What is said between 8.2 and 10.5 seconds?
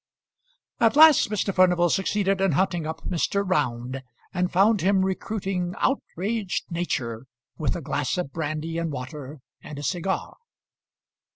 brandy and water and a cigar.